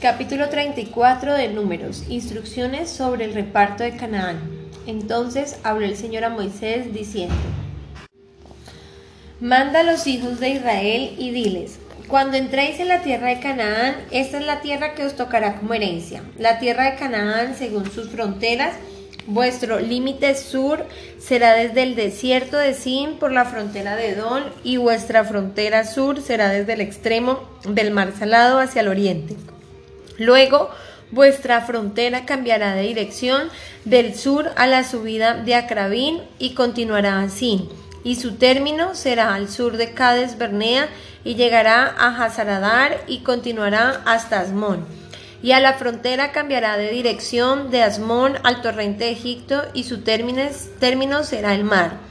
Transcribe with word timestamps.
Capítulo 0.00 0.48
34 0.48 1.34
de 1.34 1.48
Números. 1.48 2.04
Instrucciones 2.08 2.88
sobre 2.88 3.24
el 3.24 3.34
reparto 3.34 3.82
de 3.82 3.96
Canaán. 3.96 4.38
Entonces 4.86 5.58
habló 5.64 5.84
el 5.84 5.96
Señor 5.96 6.22
a 6.22 6.28
Moisés 6.28 6.94
diciendo, 6.94 7.34
Manda 9.40 9.80
a 9.80 9.82
los 9.82 10.06
hijos 10.06 10.38
de 10.38 10.50
Israel 10.50 11.16
y 11.18 11.32
diles, 11.32 11.80
cuando 12.06 12.36
entréis 12.36 12.78
en 12.78 12.86
la 12.86 13.02
tierra 13.02 13.30
de 13.30 13.40
Canaán, 13.40 13.96
esta 14.12 14.38
es 14.38 14.46
la 14.46 14.60
tierra 14.60 14.94
que 14.94 15.04
os 15.04 15.16
tocará 15.16 15.56
como 15.56 15.74
herencia. 15.74 16.22
La 16.38 16.60
tierra 16.60 16.92
de 16.92 16.96
Canaán, 16.96 17.56
según 17.58 17.90
sus 17.90 18.08
fronteras, 18.08 18.76
vuestro 19.26 19.80
límite 19.80 20.36
sur 20.36 20.86
será 21.18 21.54
desde 21.54 21.82
el 21.82 21.96
desierto 21.96 22.56
de 22.56 22.74
Sin 22.74 23.14
por 23.14 23.32
la 23.32 23.46
frontera 23.46 23.96
de 23.96 24.10
Edom, 24.10 24.44
y 24.62 24.76
vuestra 24.76 25.24
frontera 25.24 25.84
sur 25.84 26.22
será 26.22 26.50
desde 26.50 26.74
el 26.74 26.82
extremo 26.82 27.40
del 27.68 27.90
mar 27.90 28.12
salado 28.16 28.60
hacia 28.60 28.82
el 28.82 28.88
oriente. 28.88 29.34
Luego, 30.18 30.70
vuestra 31.10 31.62
frontera 31.62 32.26
cambiará 32.26 32.74
de 32.74 32.82
dirección 32.82 33.48
del 33.84 34.14
sur 34.14 34.50
a 34.56 34.66
la 34.66 34.84
subida 34.84 35.34
de 35.34 35.54
Acrabín 35.54 36.20
y 36.38 36.54
continuará 36.54 37.20
así. 37.20 37.68
Y 38.04 38.16
su 38.16 38.36
término 38.36 38.94
será 38.94 39.34
al 39.34 39.48
sur 39.48 39.76
de 39.76 39.92
Cades 39.94 40.38
Bernea 40.38 40.88
y 41.24 41.34
llegará 41.34 41.94
a 41.98 42.24
Hazaradar 42.24 43.02
y 43.06 43.18
continuará 43.18 44.02
hasta 44.04 44.40
Asmón. 44.40 44.84
Y 45.42 45.52
a 45.52 45.60
la 45.60 45.74
frontera 45.74 46.32
cambiará 46.32 46.76
de 46.76 46.90
dirección 46.90 47.70
de 47.70 47.82
Asmón 47.82 48.38
al 48.42 48.60
torrente 48.60 49.04
de 49.04 49.12
Egipto 49.12 49.62
y 49.72 49.84
su 49.84 50.02
término 50.02 51.22
será 51.22 51.54
el 51.54 51.64
mar. 51.64 52.07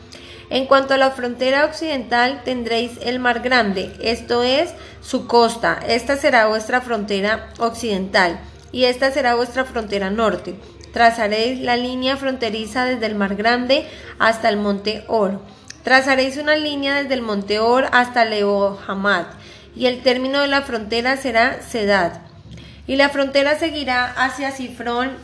En 0.50 0.66
cuanto 0.66 0.94
a 0.94 0.98
la 0.98 1.12
frontera 1.12 1.66
occidental 1.66 2.42
tendréis 2.46 2.92
el 3.04 3.20
mar 3.20 3.42
grande, 3.42 3.92
esto 4.02 4.44
es 4.44 4.74
su 5.02 5.28
costa. 5.28 5.80
Esta 5.88 6.16
será 6.16 6.48
vuestra 6.48 6.80
frontera 6.82 7.50
occidental 7.60 8.40
y 8.72 8.86
esta 8.86 9.12
será 9.12 9.36
vuestra 9.36 9.66
frontera 9.66 10.10
norte. 10.10 10.56
Trazaréis 10.94 11.60
la 11.60 11.76
línea 11.76 12.16
fronteriza 12.16 12.86
desde 12.86 13.06
el 13.08 13.16
mar 13.16 13.36
grande 13.36 13.86
hasta 14.20 14.48
el 14.48 14.58
monte 14.58 15.04
Or. 15.08 15.42
Trazaréis 15.84 16.38
una 16.38 16.56
línea 16.56 17.02
desde 17.02 17.14
el 17.14 17.22
monte 17.22 17.60
Or 17.60 17.88
hasta 17.92 18.26
Lebo 18.26 18.80
Hamad 18.88 19.26
y 19.76 19.86
el 19.86 20.02
término 20.02 20.40
de 20.40 20.48
la 20.48 20.62
frontera 20.62 21.18
será 21.18 21.62
Sedad. 21.62 22.22
Y 22.88 22.96
la 22.96 23.10
frontera 23.10 23.60
seguirá 23.60 24.06
hacia 24.06 24.52
Sifrón 24.52 25.18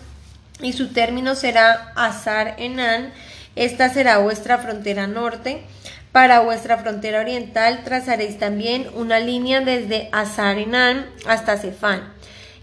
y 0.62 0.74
su 0.74 0.90
término 0.90 1.36
será 1.36 1.94
Azar 1.96 2.56
Enan 2.58 3.14
esta 3.56 3.90
será 3.90 4.18
vuestra 4.18 4.58
frontera 4.58 5.08
norte. 5.08 5.62
Para 6.12 6.42
vuestra 6.42 6.78
frontera 6.78 7.22
oriental 7.22 7.82
trazaréis 7.84 8.38
también 8.38 8.88
una 8.96 9.20
línea 9.20 9.62
desde 9.62 10.10
Azarenán 10.12 11.08
hasta 11.26 11.58
Cefán. 11.58 12.14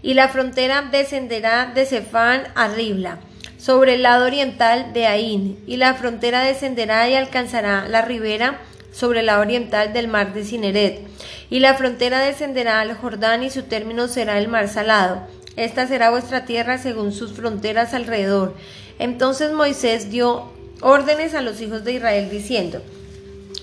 Y 0.01 0.13
la 0.13 0.29
frontera 0.29 0.89
descenderá 0.91 1.71
de 1.73 1.85
Cefán 1.85 2.43
a 2.55 2.67
Ribla, 2.69 3.19
sobre 3.57 3.95
el 3.95 4.03
lado 4.03 4.25
oriental 4.25 4.93
de 4.93 5.05
Ain. 5.05 5.59
Y 5.67 5.77
la 5.77 5.93
frontera 5.93 6.41
descenderá 6.41 7.07
y 7.09 7.15
alcanzará 7.15 7.87
la 7.87 8.01
ribera 8.01 8.59
sobre 8.91 9.21
el 9.21 9.27
lado 9.27 9.41
oriental 9.41 9.93
del 9.93 10.07
mar 10.07 10.33
de 10.33 10.43
Cineret. 10.43 11.01
Y 11.49 11.59
la 11.59 11.75
frontera 11.75 12.19
descenderá 12.19 12.81
al 12.81 12.95
Jordán 12.95 13.43
y 13.43 13.49
su 13.49 13.63
término 13.63 14.07
será 14.07 14.37
el 14.37 14.47
mar 14.47 14.67
salado. 14.67 15.21
Esta 15.55 15.87
será 15.87 16.09
vuestra 16.09 16.45
tierra 16.45 16.77
según 16.77 17.11
sus 17.11 17.33
fronteras 17.33 17.93
alrededor. 17.93 18.55
Entonces 18.99 19.51
Moisés 19.51 20.09
dio 20.09 20.51
órdenes 20.81 21.33
a 21.33 21.41
los 21.41 21.61
hijos 21.61 21.83
de 21.83 21.93
Israel 21.93 22.29
diciendo, 22.29 22.81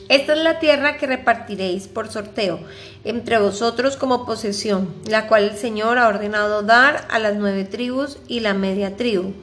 esta 0.08 0.33
es 0.33 0.38
la 0.38 0.58
tierra 0.58 0.97
que 0.97 1.06
repartiréis 1.06 1.86
por 1.86 2.10
sorteo 2.10 2.60
entre 3.05 3.38
vosotros 3.38 3.97
como 3.97 4.25
posesión, 4.25 4.88
la 5.06 5.27
cual 5.27 5.44
el 5.44 5.56
Señor 5.56 5.98
ha 5.98 6.08
ordenado 6.08 6.62
dar 6.62 7.06
a 7.10 7.19
las 7.19 7.36
nueve 7.36 7.64
tribus 7.64 8.19
y 8.27 8.41
la 8.41 8.55
media 8.55 8.97
tribu. 8.97 9.34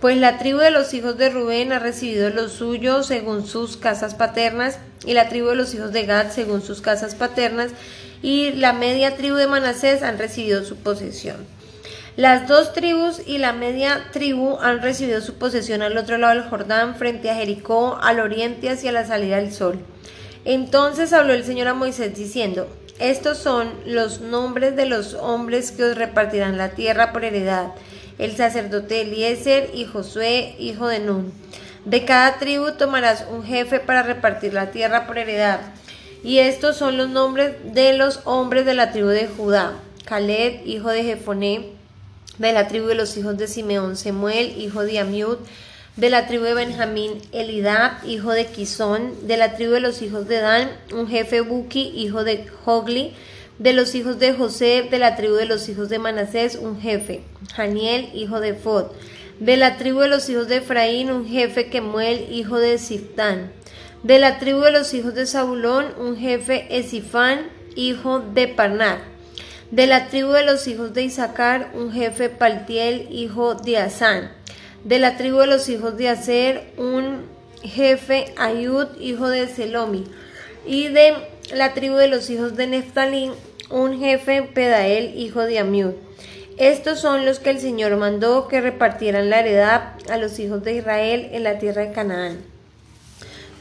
Pues 0.00 0.16
la 0.18 0.38
tribu 0.38 0.58
de 0.58 0.70
los 0.70 0.94
hijos 0.94 1.16
de 1.18 1.30
Rubén 1.30 1.72
ha 1.72 1.80
recibido 1.80 2.30
lo 2.30 2.48
suyo 2.48 3.02
según 3.02 3.46
sus 3.46 3.76
casas 3.76 4.14
paternas, 4.14 4.78
y 5.04 5.14
la 5.14 5.28
tribu 5.28 5.48
de 5.48 5.56
los 5.56 5.74
hijos 5.74 5.92
de 5.92 6.04
Gad 6.04 6.30
según 6.30 6.62
sus 6.62 6.80
casas 6.80 7.16
paternas, 7.16 7.72
y 8.22 8.52
la 8.52 8.72
media 8.72 9.16
tribu 9.16 9.36
de 9.36 9.46
Manasés 9.46 10.02
han 10.02 10.18
recibido 10.18 10.64
su 10.64 10.76
posesión. 10.76 11.36
Las 12.16 12.48
dos 12.48 12.72
tribus 12.72 13.20
y 13.26 13.36
la 13.36 13.52
media 13.52 14.06
tribu 14.10 14.56
han 14.62 14.80
recibido 14.80 15.20
su 15.20 15.34
posesión 15.34 15.82
al 15.82 15.98
otro 15.98 16.16
lado 16.16 16.32
del 16.32 16.48
Jordán, 16.48 16.94
frente 16.94 17.30
a 17.30 17.34
Jericó, 17.34 17.98
al 18.02 18.20
oriente 18.20 18.70
hacia 18.70 18.90
la 18.90 19.04
salida 19.04 19.36
del 19.36 19.52
sol. 19.52 19.80
Entonces 20.46 21.12
habló 21.12 21.34
el 21.34 21.44
Señor 21.44 21.68
a 21.68 21.74
Moisés 21.74 22.14
diciendo, 22.14 22.68
estos 22.98 23.36
son 23.36 23.68
los 23.84 24.22
nombres 24.22 24.76
de 24.76 24.86
los 24.86 25.12
hombres 25.12 25.72
que 25.72 25.84
os 25.84 25.98
repartirán 25.98 26.56
la 26.56 26.70
tierra 26.70 27.12
por 27.12 27.22
heredad. 27.22 27.72
El 28.18 28.34
sacerdote 28.34 29.02
Eliezer 29.02 29.68
y 29.74 29.84
Josué, 29.84 30.56
hijo 30.58 30.88
de 30.88 31.00
Nun. 31.00 31.34
De 31.84 32.06
cada 32.06 32.38
tribu 32.38 32.72
tomarás 32.78 33.26
un 33.30 33.44
jefe 33.44 33.78
para 33.78 34.02
repartir 34.02 34.54
la 34.54 34.70
tierra 34.70 35.06
por 35.06 35.18
heredad. 35.18 35.60
Y 36.24 36.38
estos 36.38 36.78
son 36.78 36.96
los 36.96 37.10
nombres 37.10 37.56
de 37.74 37.92
los 37.92 38.20
hombres 38.24 38.64
de 38.64 38.72
la 38.72 38.90
tribu 38.90 39.08
de 39.08 39.26
Judá. 39.26 39.74
Caleb, 40.06 40.62
hijo 40.64 40.88
de 40.88 41.02
Jefoné, 41.02 41.75
de 42.38 42.52
la 42.52 42.68
tribu 42.68 42.86
de 42.86 42.94
los 42.94 43.16
hijos 43.16 43.36
de 43.36 43.48
Simeón, 43.48 43.96
Semuel, 43.96 44.60
hijo 44.60 44.84
de 44.84 44.98
Amiud, 44.98 45.38
de 45.96 46.10
la 46.10 46.26
tribu 46.26 46.44
de 46.44 46.54
Benjamín, 46.54 47.12
Elidab, 47.32 48.06
hijo 48.06 48.32
de 48.32 48.46
Quisón, 48.46 49.26
de 49.26 49.36
la 49.36 49.56
tribu 49.56 49.72
de 49.72 49.80
los 49.80 50.02
hijos 50.02 50.28
de 50.28 50.40
Dan, 50.40 50.70
un 50.92 51.08
jefe 51.08 51.40
Buki, 51.40 51.92
hijo 51.94 52.22
de 52.22 52.46
Hogli, 52.64 53.14
de 53.58 53.72
los 53.72 53.94
hijos 53.94 54.18
de 54.18 54.34
José, 54.34 54.86
de 54.90 54.98
la 54.98 55.16
tribu 55.16 55.34
de 55.34 55.46
los 55.46 55.68
hijos 55.70 55.88
de 55.88 55.98
Manasés, 55.98 56.56
un 56.56 56.80
jefe, 56.80 57.22
Janiel, 57.54 58.10
hijo 58.12 58.40
de 58.40 58.52
Fod, 58.54 58.88
de 59.40 59.56
la 59.56 59.78
tribu 59.78 60.00
de 60.00 60.08
los 60.08 60.28
hijos 60.28 60.48
de 60.48 60.56
Efraín, 60.56 61.10
un 61.10 61.26
jefe 61.26 61.70
Kemuel, 61.70 62.26
hijo 62.30 62.58
de 62.58 62.76
Siftán, 62.76 63.52
de 64.02 64.18
la 64.18 64.38
tribu 64.38 64.60
de 64.60 64.72
los 64.72 64.92
hijos 64.92 65.14
de 65.14 65.26
Zabulón, 65.26 65.86
un 65.98 66.18
jefe 66.18 66.66
Esifán, 66.70 67.46
hijo 67.74 68.20
de 68.20 68.48
Parnac, 68.48 69.00
de 69.70 69.86
la 69.86 70.08
tribu 70.08 70.32
de 70.32 70.44
los 70.44 70.68
hijos 70.68 70.94
de 70.94 71.02
Isaacar, 71.02 71.70
un 71.74 71.92
jefe 71.92 72.28
Paltiel, 72.28 73.08
hijo 73.10 73.54
de 73.54 73.78
Asán. 73.78 74.30
De 74.84 74.98
la 74.98 75.16
tribu 75.16 75.38
de 75.38 75.48
los 75.48 75.68
hijos 75.68 75.96
de 75.96 76.08
Aser, 76.08 76.72
un 76.76 77.24
jefe 77.62 78.32
Ayud, 78.36 78.86
hijo 79.00 79.28
de 79.28 79.48
Selomi. 79.48 80.04
Y 80.64 80.88
de 80.88 81.14
la 81.52 81.74
tribu 81.74 81.96
de 81.96 82.08
los 82.08 82.30
hijos 82.30 82.56
de 82.56 82.68
Neftalí, 82.68 83.32
un 83.70 83.98
jefe 83.98 84.42
Pedael, 84.42 85.18
hijo 85.18 85.40
de 85.42 85.58
Amiud. 85.58 85.94
Estos 86.58 87.00
son 87.00 87.26
los 87.26 87.40
que 87.40 87.50
el 87.50 87.60
Señor 87.60 87.96
mandó 87.96 88.48
que 88.48 88.60
repartieran 88.60 89.28
la 89.28 89.40
heredad 89.40 89.94
a 90.08 90.16
los 90.16 90.38
hijos 90.38 90.62
de 90.64 90.74
Israel 90.76 91.28
en 91.32 91.42
la 91.42 91.58
tierra 91.58 91.82
de 91.82 91.92
Canaán. 91.92 92.38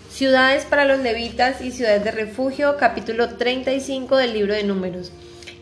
Ciudades 0.10 0.64
para 0.64 0.86
los 0.86 1.00
levitas 1.00 1.60
y 1.60 1.72
ciudades 1.72 2.04
de 2.06 2.12
refugio, 2.12 2.78
capítulo 2.78 3.36
35 3.36 4.16
del 4.16 4.34
libro 4.34 4.54
de 4.54 4.64
Números. 4.64 5.12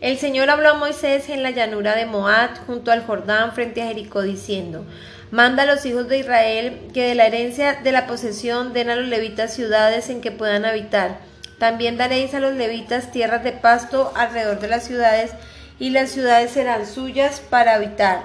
El 0.04 0.18
Señor 0.18 0.50
habló 0.50 0.68
a 0.68 0.74
Moisés 0.74 1.30
en 1.30 1.42
la 1.42 1.50
llanura 1.50 1.96
de 1.96 2.04
Moab, 2.04 2.50
junto 2.66 2.92
al 2.92 3.06
Jordán, 3.06 3.54
frente 3.54 3.80
a 3.80 3.86
Jericó, 3.86 4.20
diciendo, 4.20 4.84
Manda 5.30 5.62
a 5.62 5.66
los 5.66 5.86
hijos 5.86 6.08
de 6.08 6.18
Israel 6.18 6.78
que 6.92 7.08
de 7.08 7.14
la 7.14 7.26
herencia 7.26 7.80
de 7.82 7.90
la 7.90 8.06
posesión 8.06 8.74
den 8.74 8.90
a 8.90 8.96
los 8.96 9.08
levitas 9.08 9.54
ciudades 9.54 10.10
en 10.10 10.20
que 10.20 10.30
puedan 10.30 10.66
habitar. 10.66 11.20
También 11.58 11.96
daréis 11.96 12.34
a 12.34 12.40
los 12.40 12.52
levitas 12.52 13.12
tierras 13.12 13.42
de 13.44 13.52
pasto 13.52 14.12
alrededor 14.14 14.60
de 14.60 14.68
las 14.68 14.84
ciudades, 14.84 15.30
y 15.78 15.88
las 15.88 16.10
ciudades 16.10 16.50
serán 16.50 16.86
suyas 16.86 17.40
para 17.40 17.74
habitar, 17.74 18.24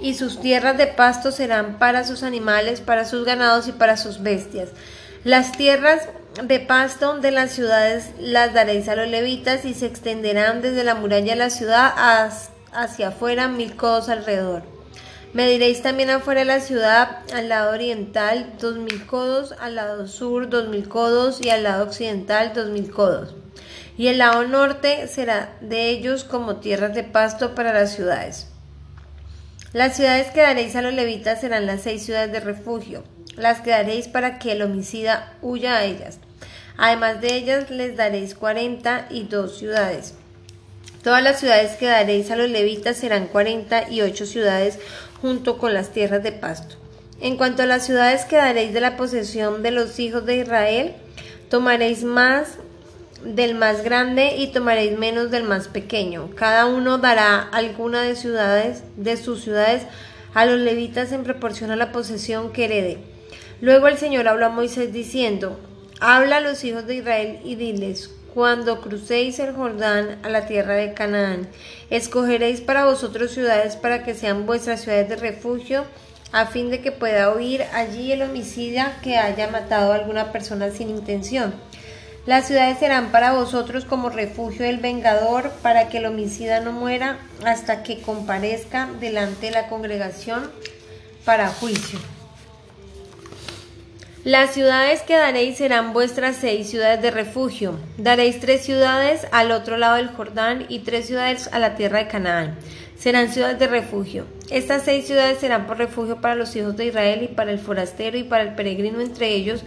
y 0.00 0.14
sus 0.14 0.40
tierras 0.40 0.78
de 0.78 0.88
pasto 0.88 1.30
serán 1.30 1.78
para 1.78 2.02
sus 2.02 2.24
animales, 2.24 2.80
para 2.80 3.04
sus 3.04 3.24
ganados 3.24 3.68
y 3.68 3.72
para 3.72 3.96
sus 3.96 4.20
bestias. 4.20 4.70
Las 5.22 5.52
tierras 5.52 6.08
de 6.36 6.60
pasto 6.60 7.18
de 7.18 7.32
las 7.32 7.50
ciudades 7.50 8.12
las 8.18 8.54
daréis 8.54 8.88
a 8.88 8.94
los 8.94 9.08
levitas 9.08 9.64
y 9.64 9.74
se 9.74 9.86
extenderán 9.86 10.62
desde 10.62 10.84
la 10.84 10.94
muralla 10.94 11.32
de 11.32 11.38
la 11.38 11.50
ciudad 11.50 11.92
hacia 12.72 13.08
afuera 13.08 13.48
mil 13.48 13.74
codos 13.74 14.08
alrededor. 14.08 14.62
Mediréis 15.32 15.82
también 15.82 16.10
afuera 16.10 16.40
de 16.40 16.46
la 16.46 16.60
ciudad 16.60 17.18
al 17.34 17.48
lado 17.48 17.72
oriental 17.72 18.52
dos 18.60 18.76
mil 18.76 19.06
codos, 19.06 19.54
al 19.60 19.74
lado 19.74 20.06
sur 20.06 20.48
dos 20.48 20.68
mil 20.68 20.88
codos 20.88 21.40
y 21.44 21.50
al 21.50 21.64
lado 21.64 21.84
occidental 21.84 22.52
dos 22.54 22.68
mil 22.68 22.90
codos. 22.90 23.34
Y 23.98 24.06
el 24.06 24.18
lado 24.18 24.46
norte 24.46 25.08
será 25.08 25.56
de 25.60 25.90
ellos 25.90 26.24
como 26.24 26.56
tierras 26.56 26.94
de 26.94 27.04
pasto 27.04 27.54
para 27.54 27.72
las 27.72 27.92
ciudades. 27.92 28.46
Las 29.72 29.96
ciudades 29.96 30.28
que 30.28 30.40
daréis 30.40 30.74
a 30.74 30.82
los 30.82 30.94
levitas 30.94 31.40
serán 31.40 31.66
las 31.66 31.82
seis 31.82 32.04
ciudades 32.04 32.32
de 32.32 32.40
refugio 32.40 33.04
las 33.36 33.60
que 33.60 33.70
daréis 33.70 34.08
para 34.08 34.38
que 34.38 34.52
el 34.52 34.62
homicida 34.62 35.32
huya 35.42 35.76
a 35.76 35.84
ellas. 35.84 36.18
Además 36.82 37.20
de 37.20 37.36
ellas 37.36 37.70
les 37.70 37.94
daréis 37.94 38.34
cuarenta 38.34 39.06
y 39.10 39.24
dos 39.24 39.58
ciudades. 39.58 40.14
Todas 41.04 41.22
las 41.22 41.38
ciudades 41.38 41.76
que 41.76 41.84
daréis 41.84 42.30
a 42.30 42.36
los 42.36 42.48
levitas 42.48 42.96
serán 42.96 43.26
cuarenta 43.26 43.90
y 43.90 44.00
ocho 44.00 44.24
ciudades 44.24 44.78
junto 45.20 45.58
con 45.58 45.74
las 45.74 45.90
tierras 45.90 46.22
de 46.22 46.32
pasto. 46.32 46.76
En 47.20 47.36
cuanto 47.36 47.62
a 47.62 47.66
las 47.66 47.84
ciudades 47.84 48.24
que 48.24 48.36
daréis 48.36 48.72
de 48.72 48.80
la 48.80 48.96
posesión 48.96 49.62
de 49.62 49.72
los 49.72 49.98
hijos 49.98 50.24
de 50.24 50.38
Israel, 50.38 50.94
tomaréis 51.50 52.02
más 52.02 52.54
del 53.22 53.54
más 53.54 53.84
grande 53.84 54.36
y 54.38 54.46
tomaréis 54.46 54.98
menos 54.98 55.30
del 55.30 55.44
más 55.44 55.68
pequeño. 55.68 56.30
Cada 56.34 56.64
uno 56.64 56.96
dará 56.96 57.42
alguna 57.42 58.00
de 58.00 58.16
ciudades 58.16 58.84
de 58.96 59.18
sus 59.18 59.42
ciudades 59.42 59.82
a 60.32 60.46
los 60.46 60.58
levitas 60.58 61.12
en 61.12 61.24
proporción 61.24 61.70
a 61.72 61.76
la 61.76 61.92
posesión 61.92 62.52
que 62.52 62.64
herede. 62.64 62.98
Luego 63.60 63.86
el 63.88 63.98
Señor 63.98 64.28
habló 64.28 64.46
a 64.46 64.48
Moisés 64.48 64.94
diciendo: 64.94 65.60
Habla 66.00 66.38
a 66.38 66.40
los 66.40 66.64
hijos 66.64 66.86
de 66.86 66.96
Israel 66.96 67.40
y 67.44 67.56
diles: 67.56 68.10
cuando 68.32 68.80
crucéis 68.80 69.38
el 69.38 69.52
Jordán 69.52 70.18
a 70.22 70.30
la 70.30 70.46
tierra 70.46 70.74
de 70.74 70.94
Canaán, 70.94 71.48
escogeréis 71.90 72.62
para 72.62 72.86
vosotros 72.86 73.32
ciudades 73.32 73.76
para 73.76 74.02
que 74.02 74.14
sean 74.14 74.46
vuestras 74.46 74.80
ciudades 74.80 75.10
de 75.10 75.16
refugio, 75.16 75.84
a 76.32 76.46
fin 76.46 76.70
de 76.70 76.80
que 76.80 76.90
pueda 76.90 77.30
oír 77.30 77.64
allí 77.74 78.12
el 78.12 78.22
homicida 78.22 78.98
que 79.02 79.18
haya 79.18 79.48
matado 79.48 79.92
a 79.92 79.96
alguna 79.96 80.32
persona 80.32 80.70
sin 80.70 80.88
intención. 80.88 81.52
Las 82.24 82.46
ciudades 82.46 82.78
serán 82.78 83.12
para 83.12 83.32
vosotros 83.32 83.84
como 83.84 84.08
refugio 84.08 84.64
del 84.64 84.78
vengador, 84.78 85.50
para 85.62 85.88
que 85.88 85.98
el 85.98 86.06
homicida 86.06 86.60
no 86.60 86.72
muera 86.72 87.18
hasta 87.44 87.82
que 87.82 88.00
comparezca 88.00 88.88
delante 89.00 89.46
de 89.46 89.52
la 89.52 89.68
congregación 89.68 90.50
para 91.24 91.48
juicio. 91.48 91.98
Las 94.24 94.52
ciudades 94.52 95.00
que 95.00 95.16
daréis 95.16 95.56
serán 95.56 95.94
vuestras 95.94 96.36
seis 96.36 96.68
ciudades 96.68 97.00
de 97.00 97.10
refugio. 97.10 97.78
Daréis 97.96 98.38
tres 98.38 98.60
ciudades 98.60 99.26
al 99.32 99.50
otro 99.50 99.78
lado 99.78 99.96
del 99.96 100.08
Jordán 100.08 100.66
y 100.68 100.80
tres 100.80 101.06
ciudades 101.06 101.48
a 101.52 101.58
la 101.58 101.74
tierra 101.74 102.00
de 102.00 102.08
Canaán. 102.08 102.58
Serán 102.98 103.32
ciudades 103.32 103.58
de 103.58 103.66
refugio. 103.66 104.26
Estas 104.50 104.82
seis 104.82 105.06
ciudades 105.06 105.38
serán 105.38 105.66
por 105.66 105.78
refugio 105.78 106.20
para 106.20 106.34
los 106.34 106.54
hijos 106.54 106.76
de 106.76 106.84
Israel 106.84 107.22
y 107.22 107.34
para 107.34 107.50
el 107.50 107.58
forastero 107.58 108.18
y 108.18 108.24
para 108.24 108.42
el 108.42 108.54
peregrino 108.54 109.00
entre 109.00 109.30
ellos, 109.30 109.62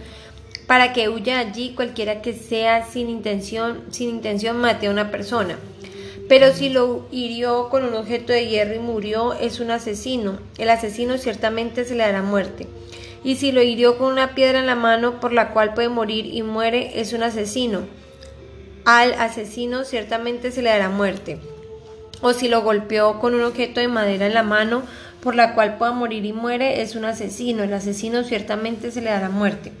para 0.68 0.92
que 0.92 1.08
huya 1.08 1.40
allí 1.40 1.74
cualquiera 1.74 2.22
que 2.22 2.32
sea 2.32 2.86
sin 2.86 3.08
intención, 3.08 3.82
sin 3.90 4.08
intención 4.08 4.58
mate 4.58 4.86
a 4.86 4.92
una 4.92 5.10
persona. 5.10 5.58
Pero 6.28 6.52
si 6.52 6.68
lo 6.68 7.08
hirió 7.10 7.70
con 7.70 7.84
un 7.84 7.94
objeto 7.94 8.32
de 8.32 8.46
hierro 8.46 8.76
y 8.76 8.78
murió, 8.78 9.32
es 9.32 9.58
un 9.58 9.72
asesino. 9.72 10.38
El 10.58 10.70
asesino 10.70 11.18
ciertamente 11.18 11.84
se 11.84 11.96
le 11.96 12.04
dará 12.04 12.22
muerte 12.22 12.68
y 13.24 13.36
si 13.36 13.52
lo 13.52 13.62
hirió 13.62 13.96
con 13.96 14.12
una 14.12 14.34
piedra 14.34 14.60
en 14.60 14.66
la 14.66 14.74
mano 14.74 15.18
por 15.18 15.32
la 15.32 15.50
cual 15.50 15.72
puede 15.72 15.88
morir 15.88 16.26
y 16.26 16.42
muere, 16.42 17.00
es 17.00 17.14
un 17.14 17.22
asesino. 17.22 17.80
Al 18.84 19.14
asesino 19.14 19.84
ciertamente 19.84 20.52
se 20.52 20.60
le 20.60 20.68
dará 20.68 20.90
muerte. 20.90 21.38
O 22.20 22.34
si 22.34 22.48
lo 22.48 22.62
golpeó 22.62 23.18
con 23.18 23.34
un 23.34 23.42
objeto 23.42 23.80
de 23.80 23.88
madera 23.88 24.26
en 24.26 24.34
la 24.34 24.42
mano 24.42 24.82
por 25.22 25.34
la 25.34 25.54
cual 25.54 25.78
pueda 25.78 25.92
morir 25.92 26.26
y 26.26 26.34
muere, 26.34 26.82
es 26.82 26.96
un 26.96 27.06
asesino. 27.06 27.62
El 27.62 27.72
asesino 27.72 28.24
ciertamente 28.24 28.90
se 28.90 29.00
le 29.00 29.08
dará 29.08 29.30
muerte. 29.30 29.72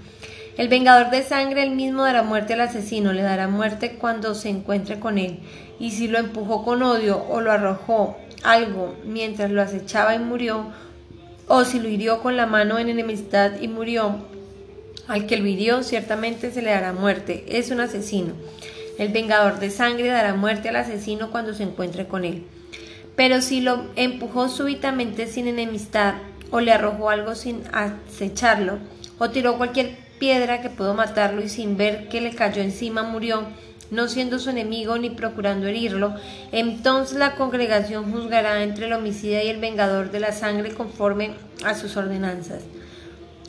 El 0.56 0.68
vengador 0.68 1.10
de 1.10 1.22
sangre, 1.22 1.64
él 1.64 1.72
mismo 1.72 2.04
dará 2.04 2.22
muerte 2.22 2.54
al 2.54 2.62
asesino, 2.62 3.12
le 3.12 3.22
dará 3.22 3.46
muerte 3.46 3.96
cuando 3.96 4.34
se 4.34 4.48
encuentre 4.48 4.98
con 4.98 5.18
él. 5.18 5.40
Y 5.78 5.90
si 5.90 6.08
lo 6.08 6.18
empujó 6.18 6.64
con 6.64 6.82
odio 6.82 7.22
o 7.28 7.42
lo 7.42 7.52
arrojó 7.52 8.16
algo 8.42 8.94
mientras 9.04 9.50
lo 9.50 9.60
acechaba 9.60 10.14
y 10.14 10.18
murió, 10.18 10.66
o 11.48 11.64
si 11.64 11.78
lo 11.78 11.88
hirió 11.88 12.20
con 12.20 12.36
la 12.36 12.46
mano 12.46 12.78
en 12.78 12.88
enemistad 12.88 13.60
y 13.60 13.68
murió, 13.68 14.16
al 15.06 15.26
que 15.26 15.36
lo 15.36 15.46
hirió 15.46 15.82
ciertamente 15.82 16.50
se 16.50 16.62
le 16.62 16.70
dará 16.70 16.92
muerte, 16.92 17.44
es 17.48 17.70
un 17.70 17.80
asesino. 17.80 18.34
El 18.98 19.08
vengador 19.08 19.58
de 19.58 19.70
sangre 19.70 20.08
dará 20.08 20.34
muerte 20.34 20.68
al 20.68 20.76
asesino 20.76 21.30
cuando 21.30 21.52
se 21.52 21.64
encuentre 21.64 22.06
con 22.06 22.24
él. 22.24 22.44
Pero 23.16 23.42
si 23.42 23.60
lo 23.60 23.86
empujó 23.96 24.48
súbitamente 24.48 25.26
sin 25.26 25.46
enemistad, 25.46 26.14
o 26.50 26.60
le 26.60 26.72
arrojó 26.72 27.10
algo 27.10 27.34
sin 27.34 27.62
acecharlo, 27.72 28.78
o 29.18 29.30
tiró 29.30 29.58
cualquier 29.58 29.96
piedra 30.18 30.62
que 30.62 30.70
pudo 30.70 30.94
matarlo 30.94 31.42
y 31.42 31.48
sin 31.48 31.76
ver 31.76 32.08
que 32.08 32.20
le 32.20 32.34
cayó 32.34 32.62
encima 32.62 33.02
murió, 33.02 33.44
no 33.90 34.08
siendo 34.08 34.38
su 34.38 34.50
enemigo 34.50 34.98
ni 34.98 35.10
procurando 35.10 35.66
herirlo, 35.66 36.14
entonces 36.52 37.18
la 37.18 37.34
congregación 37.34 38.10
juzgará 38.12 38.62
entre 38.62 38.86
el 38.86 38.92
homicida 38.92 39.42
y 39.42 39.48
el 39.48 39.60
vengador 39.60 40.10
de 40.10 40.20
la 40.20 40.32
sangre 40.32 40.74
conforme 40.74 41.32
a 41.64 41.74
sus 41.74 41.96
ordenanzas. 41.96 42.62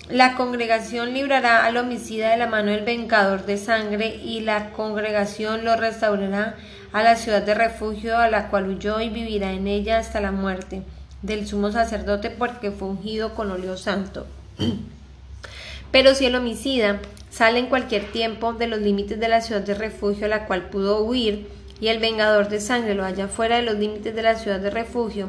La 0.10 0.36
congregación 0.36 1.14
librará 1.14 1.66
al 1.66 1.78
homicida 1.78 2.30
de 2.30 2.38
la 2.38 2.46
mano 2.46 2.70
del 2.72 2.86
vengador 2.86 3.46
de 3.46 3.58
sangre 3.58 4.16
y 4.24 4.42
la 4.42 4.72
congregación 4.72 5.66
lo 5.66 5.76
restaurará 5.76 6.56
a 6.94 7.02
la 7.02 7.16
ciudad 7.16 7.42
de 7.42 7.56
refugio 7.56 8.18
a 8.18 8.30
la 8.30 8.50
cual 8.50 8.70
huyó 8.70 9.02
y 9.02 9.10
vivirá 9.10 9.52
en 9.52 9.68
ella 9.68 9.98
hasta 9.98 10.22
la 10.22 10.32
muerte 10.32 10.84
del 11.24 11.48
sumo 11.48 11.72
sacerdote 11.72 12.30
porque 12.30 12.70
fue 12.70 12.88
ungido 12.88 13.34
con 13.34 13.50
óleo 13.50 13.78
santo. 13.78 14.28
Pero 15.92 16.14
si 16.14 16.26
el 16.28 16.36
homicida 16.36 17.00
sale 17.36 17.60
en 17.60 17.66
cualquier 17.66 18.06
tiempo 18.14 18.54
de 18.54 18.68
los 18.68 18.80
límites 18.80 19.20
de 19.20 19.28
la 19.28 19.42
ciudad 19.42 19.60
de 19.60 19.74
refugio 19.74 20.26
a 20.26 20.30
la 20.30 20.46
cual 20.46 20.70
pudo 20.70 21.04
huir, 21.04 21.48
y 21.82 21.90
el 21.90 22.00
vengador 22.00 22.48
de 22.48 22.62
sangre 22.62 22.96
lo 22.96 23.04
halla 23.04 23.28
fuera 23.28 23.58
de 23.58 23.64
los 23.64 23.76
límites 23.76 24.16
de 24.16 24.24
la 24.24 24.36
ciudad 24.36 24.62
de 24.62 24.70
refugio, 24.70 25.28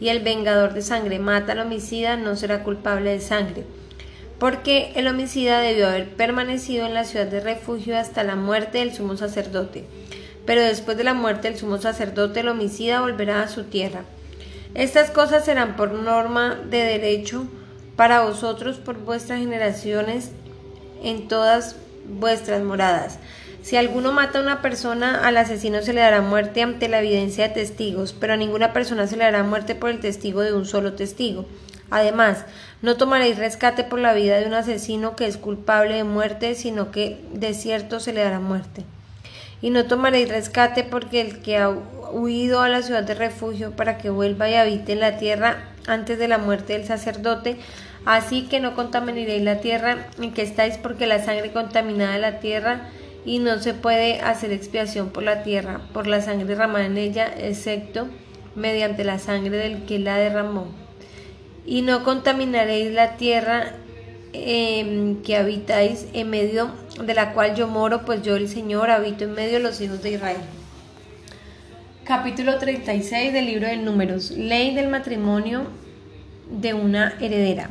y 0.00 0.08
el 0.08 0.24
vengador 0.24 0.74
de 0.74 0.82
sangre 0.82 1.20
mata 1.20 1.52
al 1.52 1.60
homicida, 1.60 2.16
no 2.16 2.34
será 2.34 2.64
culpable 2.64 3.10
de 3.10 3.20
sangre, 3.20 3.62
porque 4.40 4.90
el 4.96 5.06
homicida 5.06 5.60
debió 5.60 5.86
haber 5.86 6.08
permanecido 6.16 6.84
en 6.84 6.94
la 6.94 7.04
ciudad 7.04 7.28
de 7.28 7.38
refugio 7.38 7.96
hasta 7.96 8.24
la 8.24 8.34
muerte 8.34 8.78
del 8.78 8.92
sumo 8.92 9.16
sacerdote. 9.16 9.84
Pero 10.46 10.62
después 10.62 10.96
de 10.96 11.04
la 11.04 11.14
muerte 11.14 11.48
del 11.48 11.58
sumo 11.58 11.78
sacerdote, 11.78 12.40
el 12.40 12.48
homicida 12.48 13.02
volverá 13.02 13.42
a 13.42 13.48
su 13.48 13.62
tierra. 13.62 14.02
Estas 14.74 15.12
cosas 15.12 15.44
serán 15.44 15.76
por 15.76 15.92
norma 15.92 16.58
de 16.68 16.78
derecho 16.78 17.46
para 17.94 18.22
vosotros 18.22 18.78
por 18.78 18.98
vuestras 18.98 19.38
generaciones 19.38 20.32
en 21.02 21.28
todas 21.28 21.76
vuestras 22.08 22.62
moradas. 22.62 23.18
Si 23.62 23.76
alguno 23.76 24.12
mata 24.12 24.38
a 24.38 24.42
una 24.42 24.62
persona, 24.62 25.26
al 25.26 25.36
asesino 25.36 25.82
se 25.82 25.92
le 25.92 26.00
dará 26.00 26.20
muerte 26.20 26.62
ante 26.62 26.88
la 26.88 27.00
evidencia 27.00 27.48
de 27.48 27.54
testigos, 27.54 28.12
pero 28.12 28.34
a 28.34 28.36
ninguna 28.36 28.72
persona 28.72 29.08
se 29.08 29.16
le 29.16 29.24
dará 29.24 29.42
muerte 29.42 29.74
por 29.74 29.90
el 29.90 29.98
testigo 29.98 30.42
de 30.42 30.52
un 30.52 30.66
solo 30.66 30.92
testigo. 30.92 31.46
Además, 31.90 32.44
no 32.82 32.96
tomaréis 32.96 33.38
rescate 33.38 33.82
por 33.82 33.98
la 33.98 34.14
vida 34.14 34.38
de 34.38 34.46
un 34.46 34.54
asesino 34.54 35.16
que 35.16 35.26
es 35.26 35.36
culpable 35.36 35.94
de 35.96 36.04
muerte, 36.04 36.54
sino 36.54 36.90
que 36.90 37.20
de 37.32 37.54
cierto 37.54 37.98
se 38.00 38.12
le 38.12 38.22
dará 38.22 38.38
muerte. 38.38 38.84
Y 39.62 39.70
no 39.70 39.86
tomaréis 39.86 40.28
rescate 40.28 40.84
porque 40.84 41.20
el 41.20 41.40
que 41.40 41.58
ha 41.58 41.70
huido 42.12 42.60
a 42.60 42.68
la 42.68 42.82
ciudad 42.82 43.02
de 43.02 43.14
refugio 43.14 43.72
para 43.72 43.98
que 43.98 44.10
vuelva 44.10 44.48
y 44.48 44.54
habite 44.54 44.92
en 44.92 45.00
la 45.00 45.18
tierra 45.18 45.70
antes 45.86 46.18
de 46.18 46.28
la 46.28 46.38
muerte 46.38 46.74
del 46.74 46.86
sacerdote, 46.86 47.56
Así 48.06 48.42
que 48.42 48.60
no 48.60 48.76
contaminaréis 48.76 49.42
la 49.42 49.60
tierra 49.60 50.06
en 50.20 50.32
que 50.32 50.42
estáis, 50.42 50.78
porque 50.78 51.08
la 51.08 51.24
sangre 51.24 51.50
contaminada 51.50 52.14
de 52.14 52.20
la 52.20 52.38
tierra 52.38 52.88
y 53.24 53.40
no 53.40 53.58
se 53.58 53.74
puede 53.74 54.20
hacer 54.20 54.52
expiación 54.52 55.10
por 55.10 55.24
la 55.24 55.42
tierra, 55.42 55.80
por 55.92 56.06
la 56.06 56.20
sangre 56.20 56.46
derramada 56.46 56.86
en 56.86 56.98
ella, 56.98 57.28
excepto 57.36 58.06
mediante 58.54 59.02
la 59.02 59.18
sangre 59.18 59.56
del 59.56 59.82
que 59.86 59.98
la 59.98 60.18
derramó. 60.18 60.68
Y 61.66 61.82
no 61.82 62.04
contaminaréis 62.04 62.92
la 62.92 63.16
tierra 63.16 63.74
em, 64.32 65.20
que 65.22 65.36
habitáis 65.36 66.06
en 66.12 66.30
medio 66.30 66.70
de 67.02 67.12
la 67.12 67.32
cual 67.32 67.56
yo 67.56 67.66
moro, 67.66 68.04
pues 68.04 68.22
yo 68.22 68.36
el 68.36 68.48
Señor 68.48 68.88
habito 68.88 69.24
en 69.24 69.34
medio 69.34 69.54
de 69.54 69.64
los 69.64 69.80
hijos 69.80 70.00
de 70.04 70.12
Israel. 70.12 70.36
Capítulo 72.04 72.58
36 72.58 73.32
del 73.32 73.46
libro 73.46 73.66
de 73.66 73.78
Números. 73.78 74.30
Ley 74.30 74.76
del 74.76 74.86
matrimonio 74.86 75.66
de 76.48 76.72
una 76.72 77.14
heredera. 77.20 77.70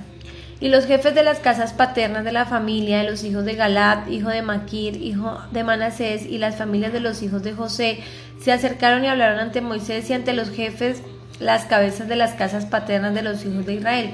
Y 0.61 0.69
los 0.69 0.85
jefes 0.85 1.13
de 1.13 1.23
las 1.23 1.39
casas 1.39 1.73
paternas 1.73 2.23
de 2.23 2.31
la 2.31 2.45
familia, 2.45 2.99
de 2.99 3.09
los 3.09 3.23
hijos 3.25 3.43
de 3.43 3.55
Galat, 3.55 4.09
hijo 4.09 4.29
de 4.29 4.41
Maquir, 4.41 4.95
hijo 5.01 5.37
de 5.51 5.63
Manasés, 5.65 6.25
y 6.25 6.37
las 6.37 6.55
familias 6.55 6.93
de 6.93 7.01
los 7.01 7.21
hijos 7.21 7.43
de 7.43 7.53
José, 7.53 7.99
se 8.41 8.53
acercaron 8.53 9.03
y 9.03 9.07
hablaron 9.07 9.39
ante 9.39 9.59
Moisés 9.59 10.09
y 10.09 10.13
ante 10.13 10.33
los 10.33 10.49
jefes, 10.49 11.03
las 11.39 11.65
cabezas 11.65 12.07
de 12.07 12.15
las 12.15 12.33
casas 12.33 12.65
paternas 12.65 13.13
de 13.13 13.21
los 13.21 13.43
hijos 13.45 13.65
de 13.65 13.73
Israel. 13.73 14.11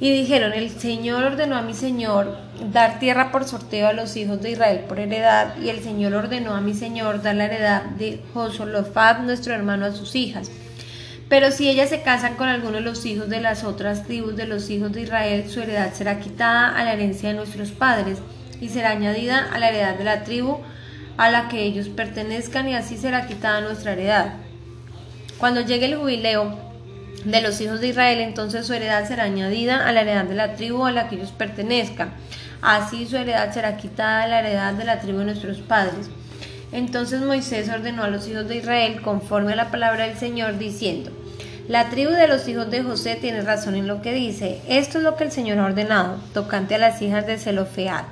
Y 0.00 0.10
dijeron, 0.12 0.52
el 0.52 0.70
Señor 0.70 1.22
ordenó 1.22 1.56
a 1.56 1.62
mi 1.62 1.72
Señor 1.72 2.36
dar 2.72 2.98
tierra 2.98 3.30
por 3.30 3.44
sorteo 3.44 3.86
a 3.86 3.92
los 3.92 4.16
hijos 4.16 4.42
de 4.42 4.50
Israel 4.50 4.80
por 4.88 4.98
heredad, 4.98 5.56
y 5.62 5.70
el 5.70 5.82
Señor 5.84 6.14
ordenó 6.14 6.54
a 6.54 6.60
mi 6.60 6.74
Señor 6.74 7.22
dar 7.22 7.36
la 7.36 7.46
heredad 7.46 7.82
de 7.82 8.20
Josolofat, 8.34 9.20
nuestro 9.20 9.54
hermano, 9.54 9.86
a 9.86 9.92
sus 9.92 10.16
hijas. 10.16 10.50
Pero 11.28 11.50
si 11.50 11.68
ellas 11.68 11.88
se 11.90 12.02
casan 12.02 12.36
con 12.36 12.48
alguno 12.48 12.74
de 12.74 12.82
los 12.82 13.04
hijos 13.04 13.28
de 13.28 13.40
las 13.40 13.64
otras 13.64 14.04
tribus 14.04 14.36
de 14.36 14.46
los 14.46 14.70
hijos 14.70 14.92
de 14.92 15.02
Israel, 15.02 15.48
su 15.48 15.60
heredad 15.60 15.92
será 15.92 16.20
quitada 16.20 16.76
a 16.76 16.84
la 16.84 16.92
herencia 16.92 17.30
de 17.30 17.34
nuestros 17.34 17.72
padres 17.72 18.18
y 18.60 18.68
será 18.68 18.90
añadida 18.90 19.48
a 19.52 19.58
la 19.58 19.70
heredad 19.70 19.96
de 19.96 20.04
la 20.04 20.22
tribu 20.22 20.58
a 21.16 21.30
la 21.30 21.48
que 21.48 21.62
ellos 21.62 21.88
pertenezcan 21.88 22.68
y 22.68 22.74
así 22.74 22.96
será 22.96 23.26
quitada 23.26 23.60
nuestra 23.60 23.92
heredad. 23.92 24.34
Cuando 25.38 25.62
llegue 25.62 25.86
el 25.86 25.96
jubileo 25.96 26.56
de 27.24 27.42
los 27.42 27.60
hijos 27.60 27.80
de 27.80 27.88
Israel, 27.88 28.20
entonces 28.20 28.66
su 28.66 28.74
heredad 28.74 29.06
será 29.08 29.24
añadida 29.24 29.86
a 29.86 29.92
la 29.92 30.02
heredad 30.02 30.24
de 30.24 30.34
la 30.34 30.54
tribu 30.54 30.86
a 30.86 30.92
la 30.92 31.08
que 31.08 31.16
ellos 31.16 31.32
pertenezcan. 31.32 32.12
Así 32.62 33.06
su 33.06 33.16
heredad 33.16 33.52
será 33.52 33.76
quitada 33.76 34.22
a 34.22 34.28
la 34.28 34.40
heredad 34.40 34.74
de 34.74 34.84
la 34.84 35.00
tribu 35.00 35.18
de 35.18 35.26
nuestros 35.26 35.58
padres. 35.58 36.08
Entonces 36.72 37.22
Moisés 37.22 37.68
ordenó 37.68 38.02
a 38.02 38.08
los 38.08 38.26
hijos 38.28 38.48
de 38.48 38.56
Israel 38.56 39.00
conforme 39.02 39.52
a 39.52 39.56
la 39.56 39.70
palabra 39.70 40.06
del 40.06 40.16
Señor, 40.16 40.58
diciendo, 40.58 41.10
la 41.68 41.90
tribu 41.90 42.12
de 42.12 42.28
los 42.28 42.46
hijos 42.46 42.70
de 42.70 42.84
José 42.84 43.16
tiene 43.16 43.40
razón 43.40 43.74
en 43.74 43.88
lo 43.88 44.00
que 44.00 44.12
dice. 44.12 44.60
Esto 44.68 44.98
es 44.98 45.04
lo 45.04 45.16
que 45.16 45.24
el 45.24 45.32
Señor 45.32 45.58
ha 45.58 45.66
ordenado, 45.66 46.18
tocante 46.32 46.76
a 46.76 46.78
las 46.78 47.02
hijas 47.02 47.26
de 47.26 47.38
Zelofead. 47.38 48.04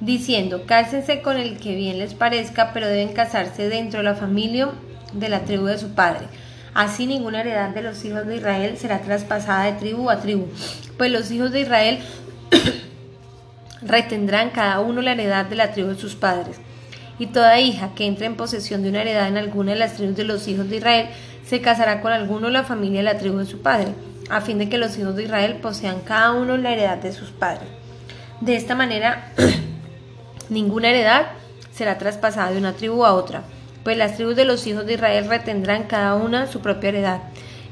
diciendo, 0.00 0.64
cálcense 0.66 1.22
con 1.22 1.38
el 1.38 1.58
que 1.58 1.74
bien 1.74 1.98
les 1.98 2.14
parezca, 2.14 2.72
pero 2.72 2.86
deben 2.86 3.12
casarse 3.12 3.68
dentro 3.68 3.98
de 3.98 4.04
la 4.04 4.14
familia 4.14 4.70
de 5.12 5.28
la 5.28 5.40
tribu 5.40 5.66
de 5.66 5.78
su 5.78 5.94
padre. 5.94 6.26
Así 6.74 7.06
ninguna 7.06 7.40
heredad 7.40 7.70
de 7.70 7.82
los 7.82 8.04
hijos 8.04 8.26
de 8.26 8.36
Israel 8.36 8.76
será 8.76 9.00
traspasada 9.00 9.64
de 9.64 9.72
tribu 9.72 10.10
a 10.10 10.20
tribu, 10.20 10.46
pues 10.96 11.10
los 11.10 11.30
hijos 11.30 11.50
de 11.50 11.60
Israel 11.62 11.98
retendrán 13.82 14.50
cada 14.50 14.80
uno 14.80 15.02
la 15.02 15.12
heredad 15.12 15.46
de 15.46 15.56
la 15.56 15.72
tribu 15.72 15.90
de 15.90 15.98
sus 15.98 16.14
padres. 16.14 16.60
Y 17.18 17.26
toda 17.26 17.60
hija 17.60 17.90
que 17.94 18.06
entre 18.06 18.26
en 18.26 18.36
posesión 18.36 18.82
de 18.82 18.90
una 18.90 19.02
heredad 19.02 19.28
en 19.28 19.36
alguna 19.36 19.72
de 19.72 19.78
las 19.78 19.94
tribus 19.94 20.16
de 20.16 20.24
los 20.24 20.46
hijos 20.48 20.68
de 20.70 20.76
Israel 20.76 21.08
se 21.46 21.60
casará 21.60 22.00
con 22.00 22.12
alguno 22.12 22.46
de 22.46 22.52
la 22.52 22.64
familia 22.64 23.00
de 23.00 23.04
la 23.04 23.18
tribu 23.18 23.38
de 23.38 23.46
su 23.46 23.60
padre, 23.60 23.94
a 24.30 24.40
fin 24.40 24.58
de 24.58 24.68
que 24.68 24.78
los 24.78 24.96
hijos 24.98 25.16
de 25.16 25.24
Israel 25.24 25.56
posean 25.62 26.00
cada 26.00 26.32
uno 26.32 26.56
la 26.56 26.72
heredad 26.72 26.98
de 26.98 27.12
sus 27.12 27.30
padres. 27.30 27.68
De 28.40 28.54
esta 28.54 28.74
manera, 28.74 29.32
ninguna 30.48 30.90
heredad 30.90 31.26
será 31.72 31.98
traspasada 31.98 32.52
de 32.52 32.58
una 32.58 32.74
tribu 32.74 33.04
a 33.04 33.14
otra, 33.14 33.42
pues 33.82 33.96
las 33.96 34.16
tribus 34.16 34.36
de 34.36 34.44
los 34.44 34.66
hijos 34.66 34.84
de 34.84 34.94
Israel 34.94 35.28
retendrán 35.28 35.84
cada 35.84 36.14
una 36.14 36.46
su 36.46 36.60
propia 36.60 36.90
heredad. 36.90 37.20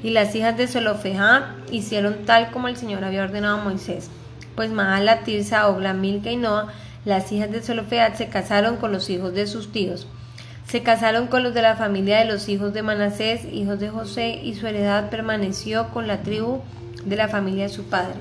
Y 0.03 0.11
las 0.11 0.35
hijas 0.35 0.57
de 0.57 0.67
Zelofejá 0.67 1.55
hicieron 1.71 2.25
tal 2.25 2.51
como 2.51 2.69
el 2.69 2.77
Señor 2.77 3.05
había 3.05 3.25
ordenado 3.25 3.59
a 3.59 3.65
Moisés. 3.65 4.11
Pues 4.55 4.71
Maala, 4.71 5.25
Tirsa, 5.25 5.69
Ogla, 5.69 5.93
Milca 5.93 6.31
y 6.31 6.37
Noa, 6.37 6.73
las 7.07 7.31
hijas 7.33 7.51
de 7.53 7.63
Zelofejad, 7.63 8.15
se 8.15 8.29
casaron 8.29 8.77
con 8.77 8.93
los 8.93 9.09
hijos 9.09 9.33
de 9.33 9.47
sus 9.47 9.73
tíos. 9.73 10.07
Se 10.69 10.83
casaron 10.83 11.29
con 11.29 11.45
los 11.45 11.55
de 11.55 11.63
la 11.63 11.77
familia 11.77 12.19
de 12.19 12.25
los 12.25 12.49
hijos 12.49 12.75
de 12.75 12.83
Manasés, 12.83 13.45
hijos 13.45 13.79
de 13.79 13.89
José, 13.89 14.41
y 14.43 14.57
su 14.57 14.67
heredad 14.67 15.09
permaneció 15.09 15.91
con 15.91 16.09
la 16.09 16.23
tribu 16.23 16.61
de 17.05 17.17
la 17.17 17.29
familia 17.29 17.63
de 17.63 17.69
su 17.71 17.85
padre. 17.85 18.17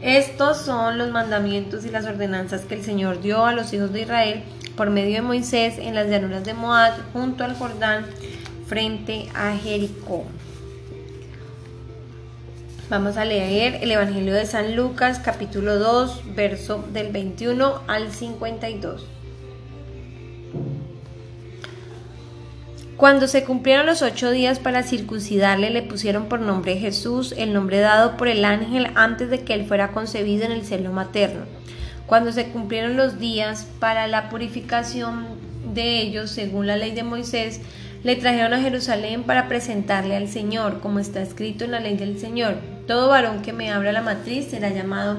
Estos 0.00 0.58
son 0.58 0.96
los 0.96 1.10
mandamientos 1.10 1.84
y 1.84 1.90
las 1.90 2.06
ordenanzas 2.06 2.62
que 2.62 2.76
el 2.76 2.84
Señor 2.84 3.20
dio 3.20 3.44
a 3.44 3.52
los 3.52 3.72
hijos 3.72 3.92
de 3.92 4.02
Israel 4.02 4.42
por 4.76 4.88
medio 4.88 5.16
de 5.16 5.22
Moisés 5.22 5.74
en 5.78 5.96
las 5.96 6.08
llanuras 6.08 6.44
de 6.44 6.54
Moab, 6.54 6.94
junto 7.12 7.42
al 7.42 7.56
Jordán, 7.56 8.06
frente 8.66 9.28
a 9.34 9.56
Jericó. 9.56 10.24
Vamos 12.90 13.16
a 13.18 13.24
leer 13.24 13.78
el 13.82 13.92
Evangelio 13.92 14.34
de 14.34 14.46
San 14.46 14.74
Lucas, 14.74 15.20
capítulo 15.20 15.78
2, 15.78 16.34
verso 16.34 16.84
del 16.92 17.12
21 17.12 17.82
al 17.86 18.10
52. 18.10 19.06
Cuando 22.96 23.28
se 23.28 23.44
cumplieron 23.44 23.86
los 23.86 24.02
ocho 24.02 24.32
días 24.32 24.58
para 24.58 24.82
circuncidarle, 24.82 25.70
le 25.70 25.82
pusieron 25.82 26.26
por 26.26 26.40
nombre 26.40 26.78
Jesús, 26.78 27.32
el 27.38 27.52
nombre 27.52 27.78
dado 27.78 28.16
por 28.16 28.26
el 28.26 28.44
ángel 28.44 28.88
antes 28.96 29.30
de 29.30 29.44
que 29.44 29.54
él 29.54 29.66
fuera 29.66 29.92
concebido 29.92 30.44
en 30.44 30.50
el 30.50 30.64
seno 30.64 30.90
materno. 30.90 31.44
Cuando 32.08 32.32
se 32.32 32.46
cumplieron 32.46 32.96
los 32.96 33.20
días 33.20 33.68
para 33.78 34.08
la 34.08 34.28
purificación 34.28 35.26
de 35.72 36.00
ellos, 36.00 36.32
según 36.32 36.66
la 36.66 36.76
ley 36.76 36.90
de 36.90 37.04
Moisés, 37.04 37.60
le 38.02 38.16
trajeron 38.16 38.52
a 38.52 38.60
Jerusalén 38.60 39.22
para 39.22 39.46
presentarle 39.46 40.16
al 40.16 40.26
Señor, 40.26 40.80
como 40.80 40.98
está 40.98 41.22
escrito 41.22 41.64
en 41.64 41.70
la 41.70 41.78
ley 41.78 41.96
del 41.96 42.18
Señor. 42.18 42.56
Todo 42.90 43.06
varón 43.06 43.42
que 43.42 43.52
me 43.52 43.70
abra 43.70 43.92
la 43.92 44.02
matriz 44.02 44.46
será 44.46 44.68
llamado 44.68 45.18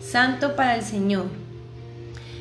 santo 0.00 0.54
para 0.54 0.76
el 0.76 0.82
Señor 0.82 1.24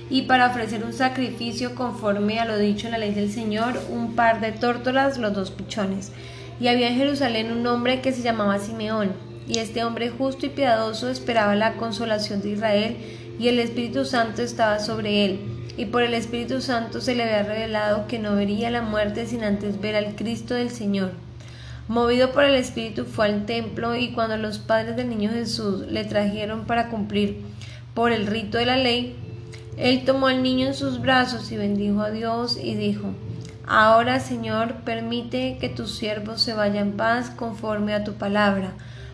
y 0.07 0.21
para 0.27 0.45
ofrecer 0.45 0.83
un 0.83 0.93
sacrificio 0.93 1.73
conforme 1.73 2.39
a 2.39 2.45
lo 2.45 2.59
dicho 2.59 2.85
en 2.85 2.91
la 2.91 2.99
ley 2.99 3.11
del 3.11 3.31
Señor, 3.31 3.73
un 3.89 4.13
par 4.13 4.39
de 4.39 4.51
tórtolas, 4.51 5.17
los 5.17 5.33
dos 5.33 5.49
pichones. 5.49 6.11
Y 6.59 6.67
había 6.67 6.89
en 6.89 6.95
Jerusalén 6.95 7.51
un 7.51 7.65
hombre 7.65 8.01
que 8.01 8.11
se 8.11 8.21
llamaba 8.21 8.59
Simeón, 8.59 9.13
y 9.47 9.57
este 9.57 9.83
hombre 9.83 10.11
justo 10.11 10.45
y 10.45 10.49
piadoso 10.49 11.09
esperaba 11.09 11.55
la 11.55 11.73
consolación 11.77 12.43
de 12.43 12.49
Israel, 12.49 12.97
y 13.39 13.47
el 13.47 13.57
Espíritu 13.57 14.05
Santo 14.05 14.43
estaba 14.43 14.77
sobre 14.77 15.25
él. 15.25 15.39
Y 15.75 15.85
por 15.85 16.03
el 16.03 16.13
Espíritu 16.13 16.61
Santo 16.61 17.01
se 17.01 17.15
le 17.15 17.23
había 17.23 17.41
revelado 17.41 18.05
que 18.05 18.19
no 18.19 18.35
vería 18.35 18.69
la 18.69 18.83
muerte 18.83 19.25
sin 19.25 19.43
antes 19.43 19.81
ver 19.81 19.95
al 19.95 20.15
Cristo 20.15 20.53
del 20.53 20.69
Señor. 20.69 21.13
Movido 21.87 22.31
por 22.31 22.43
el 22.43 22.55
Espíritu 22.55 23.05
fue 23.05 23.27
al 23.27 23.45
templo 23.45 23.95
y 23.95 24.11
cuando 24.11 24.35
los 24.35 24.59
padres 24.59 24.97
del 24.97 25.07
niño 25.07 25.29
Jesús 25.31 25.87
le 25.87 26.03
trajeron 26.03 26.65
para 26.65 26.89
cumplir 26.89 27.41
por 27.93 28.11
el 28.11 28.27
rito 28.27 28.57
de 28.57 28.65
la 28.65 28.75
ley, 28.75 29.15
él 29.77 30.03
tomó 30.05 30.27
al 30.27 30.43
niño 30.43 30.67
en 30.67 30.73
sus 30.73 30.99
brazos 30.99 31.51
y 31.51 31.55
bendijo 31.55 32.01
a 32.01 32.11
Dios 32.11 32.59
y 32.61 32.75
dijo, 32.75 33.13
Ahora, 33.65 34.19
Señor, 34.19 34.75
permite 34.85 35.57
que 35.59 35.69
tus 35.69 35.95
siervos 35.95 36.41
se 36.41 36.53
vayan 36.53 36.89
en 36.89 36.97
paz 36.97 37.29
conforme 37.29 37.93
a 37.93 38.03
tu 38.03 38.13
palabra, 38.13 38.71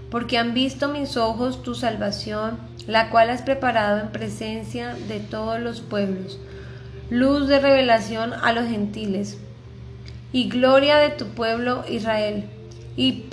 porque 0.09 0.37
han 0.37 0.53
visto 0.53 0.89
mis 0.89 1.17
ojos 1.17 1.63
tu 1.63 1.75
salvación, 1.75 2.57
la 2.87 3.09
cual 3.09 3.29
has 3.29 3.41
preparado 3.41 3.99
en 3.99 4.11
presencia 4.11 4.95
de 5.07 5.19
todos 5.19 5.59
los 5.59 5.81
pueblos, 5.81 6.39
luz 7.09 7.47
de 7.47 7.59
revelación 7.59 8.33
a 8.33 8.51
los 8.51 8.67
gentiles, 8.67 9.37
y 10.31 10.49
gloria 10.49 10.97
de 10.97 11.09
tu 11.09 11.25
pueblo 11.29 11.83
Israel. 11.89 12.45
Y, 12.95 13.25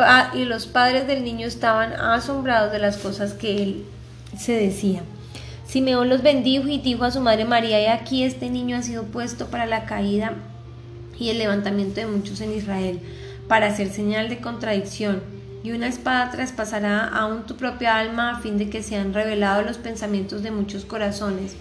los 0.47 0.67
padres 0.67 1.07
del 1.07 1.23
niño 1.23 1.47
estaban 1.47 1.93
asombrados 1.93 2.73
de 2.73 2.79
las 2.79 2.97
cosas 2.97 3.35
que 3.35 3.63
él 3.63 3.85
se 4.39 4.53
decía. 4.53 5.03
Simeón 5.67 6.09
los 6.09 6.23
bendijo 6.23 6.69
y 6.69 6.79
dijo 6.79 7.05
a 7.05 7.11
su 7.11 7.21
madre 7.21 7.45
María, 7.45 7.81
y 7.81 7.87
aquí 7.87 8.25
este 8.25 8.51
niño 8.51 8.77
ha 8.77 8.83
sido 8.83 9.05
puesto 9.05 9.49
para 9.49 9.67
la 9.67 9.85
caída 9.85 10.33
y 11.19 11.29
el 11.29 11.39
levantamiento 11.39 12.01
de 12.01 12.07
muchos 12.07 12.41
en 12.41 12.55
Israel, 12.55 13.01
para 13.47 13.67
hacer 13.67 13.91
señal 13.91 14.31
de 14.31 14.39
contradicción, 14.39 15.23
y 15.63 15.73
una 15.73 15.89
espada 15.89 16.31
traspasará 16.31 17.07
aún 17.07 17.45
tu 17.45 17.57
propia 17.57 17.99
alma 17.99 18.31
a 18.31 18.41
fin 18.41 18.57
de 18.57 18.71
que 18.71 18.83
sean 18.83 19.13
revelados 19.13 19.67
los 19.67 19.77
pensamientos 19.77 20.43
de 20.43 20.51
muchos 20.51 20.87
corazones. 20.87 21.57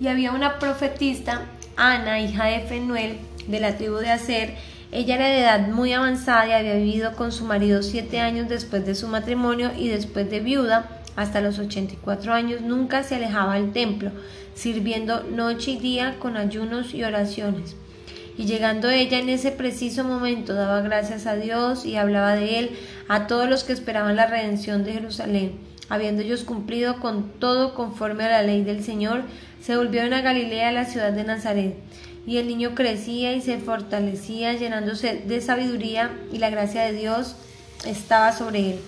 Y 0.00 0.06
había 0.06 0.30
una 0.30 0.60
profetista, 0.60 1.42
Ana, 1.76 2.20
hija 2.20 2.44
de 2.44 2.60
Fenuel, 2.60 3.18
de 3.48 3.60
la 3.60 3.76
tribu 3.76 3.96
de 3.96 4.10
Aser, 4.10 4.54
ella 4.94 5.16
era 5.16 5.26
de 5.26 5.40
edad 5.40 5.68
muy 5.68 5.92
avanzada 5.92 6.46
y 6.46 6.52
había 6.52 6.76
vivido 6.76 7.16
con 7.16 7.32
su 7.32 7.44
marido 7.44 7.82
siete 7.82 8.20
años 8.20 8.48
después 8.48 8.86
de 8.86 8.94
su 8.94 9.08
matrimonio 9.08 9.72
y 9.76 9.88
después 9.88 10.30
de 10.30 10.38
viuda, 10.38 10.88
hasta 11.16 11.40
los 11.40 11.58
84 11.58 12.32
años 12.32 12.60
nunca 12.60 13.02
se 13.02 13.16
alejaba 13.16 13.54
del 13.54 13.72
templo, 13.72 14.12
sirviendo 14.54 15.24
noche 15.24 15.72
y 15.72 15.78
día 15.78 16.14
con 16.20 16.36
ayunos 16.36 16.94
y 16.94 17.02
oraciones. 17.02 17.74
Y 18.38 18.46
llegando 18.46 18.88
ella 18.88 19.18
en 19.18 19.30
ese 19.30 19.50
preciso 19.50 20.04
momento 20.04 20.54
daba 20.54 20.80
gracias 20.80 21.26
a 21.26 21.34
Dios 21.34 21.84
y 21.84 21.96
hablaba 21.96 22.36
de 22.36 22.60
él 22.60 22.70
a 23.08 23.26
todos 23.26 23.50
los 23.50 23.64
que 23.64 23.72
esperaban 23.72 24.14
la 24.14 24.26
redención 24.26 24.84
de 24.84 24.92
Jerusalén. 24.92 25.58
Habiendo 25.88 26.22
ellos 26.22 26.44
cumplido 26.44 27.00
con 27.00 27.30
todo 27.40 27.74
conforme 27.74 28.24
a 28.24 28.30
la 28.30 28.42
ley 28.42 28.62
del 28.62 28.84
Señor, 28.84 29.22
se 29.60 29.76
volvieron 29.76 30.12
a 30.12 30.20
Galilea, 30.20 30.70
la 30.70 30.84
ciudad 30.84 31.12
de 31.12 31.24
Nazaret. 31.24 31.74
Y 32.26 32.38
el 32.38 32.46
niño 32.46 32.74
crecía 32.74 33.34
y 33.34 33.40
se 33.40 33.58
fortalecía, 33.58 34.54
llenándose 34.54 35.22
de 35.26 35.40
sabiduría, 35.40 36.10
y 36.32 36.38
la 36.38 36.50
gracia 36.50 36.82
de 36.82 36.92
Dios 36.92 37.36
estaba 37.84 38.32
sobre 38.32 38.70
él. 38.72 38.80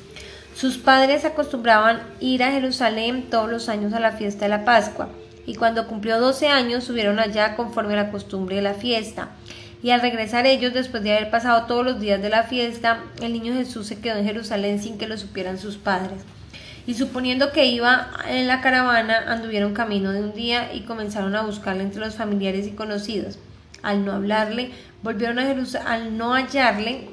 Sus 0.54 0.78
padres 0.78 1.24
acostumbraban 1.26 2.02
ir 2.18 2.42
a 2.42 2.50
Jerusalén 2.50 3.28
todos 3.30 3.50
los 3.50 3.68
años 3.68 3.92
a 3.92 4.00
la 4.00 4.12
fiesta 4.12 4.46
de 4.46 4.48
la 4.48 4.64
Pascua, 4.64 5.08
y 5.44 5.54
cuando 5.54 5.86
cumplió 5.86 6.18
doce 6.18 6.48
años 6.48 6.84
subieron 6.84 7.18
allá 7.18 7.56
conforme 7.56 7.92
a 7.92 8.04
la 8.04 8.10
costumbre 8.10 8.56
de 8.56 8.62
la 8.62 8.74
fiesta. 8.74 9.28
Y 9.82 9.90
al 9.90 10.00
regresar 10.00 10.46
ellos, 10.46 10.72
después 10.72 11.02
de 11.02 11.14
haber 11.14 11.30
pasado 11.30 11.66
todos 11.66 11.84
los 11.84 12.00
días 12.00 12.22
de 12.22 12.30
la 12.30 12.44
fiesta, 12.44 13.04
el 13.20 13.34
niño 13.34 13.54
Jesús 13.54 13.86
se 13.86 14.00
quedó 14.00 14.16
en 14.16 14.24
Jerusalén 14.24 14.82
sin 14.82 14.96
que 14.96 15.06
lo 15.06 15.18
supieran 15.18 15.58
sus 15.58 15.76
padres. 15.76 16.22
Y 16.86 16.94
suponiendo 16.94 17.52
que 17.52 17.66
iba 17.66 18.08
en 18.28 18.46
la 18.46 18.60
caravana, 18.60 19.24
anduvieron 19.26 19.74
camino 19.74 20.12
de 20.12 20.20
un 20.20 20.34
día 20.34 20.72
y 20.72 20.82
comenzaron 20.82 21.34
a 21.34 21.42
buscarle 21.42 21.82
entre 21.82 22.00
los 22.00 22.14
familiares 22.14 22.66
y 22.66 22.70
conocidos. 22.70 23.38
Al 23.82 24.04
no 24.04 24.12
hablarle, 24.12 24.70
volvieron 25.02 25.38
a 25.38 25.46
Jerusalén, 25.46 25.86
al 25.86 26.16
no 26.16 26.34
hallarle, 26.34 27.08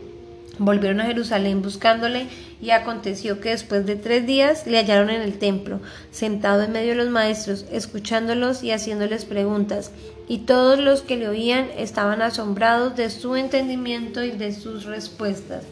Volvieron 0.60 1.02
a 1.02 1.06
Jerusalén 1.06 1.64
buscándole 1.64 2.28
y 2.62 2.70
aconteció 2.70 3.40
que 3.40 3.50
después 3.50 3.88
de 3.88 3.96
tres 3.96 4.28
días 4.28 4.68
le 4.68 4.78
hallaron 4.78 5.10
en 5.10 5.22
el 5.22 5.40
templo, 5.40 5.80
sentado 6.12 6.62
en 6.62 6.72
medio 6.72 6.92
de 6.92 6.98
los 6.98 7.10
maestros, 7.10 7.66
escuchándolos 7.72 8.64
y 8.64 8.72
haciéndoles 8.72 9.26
preguntas. 9.26 9.92
Y 10.28 10.40
todos 10.40 10.78
los 10.78 11.02
que 11.02 11.18
le 11.18 11.28
oían 11.28 11.70
estaban 11.76 12.22
asombrados 12.22 12.96
de 12.96 13.10
su 13.10 13.36
entendimiento 13.36 14.24
y 14.24 14.30
de 14.30 14.54
sus 14.54 14.86
respuestas. 14.86 15.64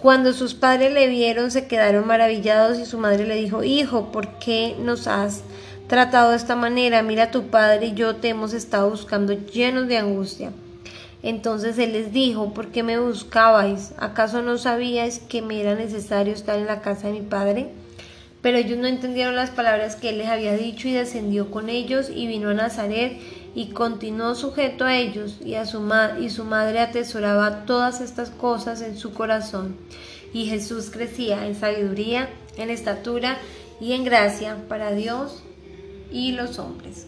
Cuando 0.00 0.32
sus 0.32 0.54
padres 0.54 0.94
le 0.94 1.08
vieron 1.08 1.50
se 1.50 1.66
quedaron 1.66 2.06
maravillados 2.06 2.78
y 2.78 2.86
su 2.86 2.96
madre 2.96 3.26
le 3.26 3.34
dijo, 3.34 3.62
Hijo, 3.62 4.10
¿por 4.10 4.38
qué 4.38 4.74
nos 4.80 5.06
has 5.06 5.42
tratado 5.88 6.30
de 6.30 6.36
esta 6.36 6.56
manera? 6.56 7.02
Mira, 7.02 7.30
tu 7.30 7.48
padre 7.48 7.88
y 7.88 7.94
yo 7.94 8.16
te 8.16 8.28
hemos 8.30 8.54
estado 8.54 8.88
buscando 8.88 9.34
llenos 9.34 9.88
de 9.88 9.98
angustia. 9.98 10.52
Entonces 11.22 11.78
él 11.78 11.92
les 11.92 12.12
dijo, 12.12 12.54
¿por 12.54 12.68
qué 12.68 12.82
me 12.82 12.98
buscabais? 12.98 13.92
¿Acaso 13.98 14.40
no 14.40 14.56
sabíais 14.56 15.18
que 15.18 15.42
me 15.42 15.60
era 15.60 15.74
necesario 15.74 16.32
estar 16.32 16.58
en 16.58 16.66
la 16.66 16.80
casa 16.80 17.08
de 17.08 17.12
mi 17.12 17.20
padre? 17.20 17.68
Pero 18.40 18.56
ellos 18.56 18.78
no 18.78 18.86
entendieron 18.86 19.36
las 19.36 19.50
palabras 19.50 19.96
que 19.96 20.08
él 20.08 20.18
les 20.18 20.28
había 20.28 20.56
dicho 20.56 20.88
y 20.88 20.92
descendió 20.92 21.50
con 21.50 21.68
ellos 21.68 22.08
y 22.08 22.26
vino 22.26 22.48
a 22.48 22.54
Nazaret 22.54 23.18
y 23.54 23.70
continuó 23.70 24.34
sujeto 24.34 24.84
a 24.84 24.96
ellos 24.96 25.38
y, 25.44 25.54
a 25.54 25.66
su, 25.66 25.82
y 26.20 26.30
su 26.30 26.44
madre 26.44 26.80
atesoraba 26.80 27.64
todas 27.64 28.00
estas 28.00 28.30
cosas 28.30 28.80
en 28.82 28.96
su 28.96 29.12
corazón. 29.12 29.76
Y 30.32 30.46
Jesús 30.46 30.90
crecía 30.90 31.46
en 31.46 31.54
sabiduría, 31.54 32.30
en 32.56 32.70
estatura 32.70 33.38
y 33.80 33.92
en 33.92 34.04
gracia 34.04 34.56
para 34.68 34.92
Dios 34.92 35.42
y 36.12 36.32
los 36.32 36.58
hombres. 36.58 37.06